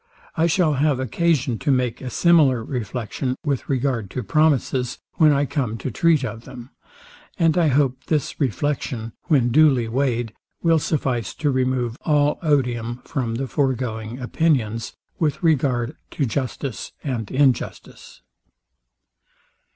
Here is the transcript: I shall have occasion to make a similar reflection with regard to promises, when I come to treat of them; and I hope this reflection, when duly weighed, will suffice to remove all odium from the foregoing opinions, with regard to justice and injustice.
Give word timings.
I 0.35 0.47
shall 0.47 0.73
have 0.73 0.99
occasion 0.99 1.59
to 1.59 1.69
make 1.69 2.01
a 2.01 2.09
similar 2.09 2.63
reflection 2.63 3.35
with 3.45 3.69
regard 3.69 4.09
to 4.09 4.23
promises, 4.23 4.97
when 5.19 5.31
I 5.31 5.45
come 5.45 5.77
to 5.77 5.91
treat 5.91 6.25
of 6.25 6.43
them; 6.43 6.71
and 7.37 7.55
I 7.55 7.67
hope 7.67 8.05
this 8.05 8.39
reflection, 8.39 9.11
when 9.25 9.49
duly 9.51 9.87
weighed, 9.87 10.33
will 10.63 10.79
suffice 10.79 11.35
to 11.35 11.51
remove 11.51 11.97
all 12.01 12.39
odium 12.41 13.03
from 13.05 13.35
the 13.35 13.45
foregoing 13.45 14.17
opinions, 14.19 14.93
with 15.19 15.43
regard 15.43 15.95
to 16.17 16.25
justice 16.25 16.93
and 17.03 17.29
injustice. 17.29 18.23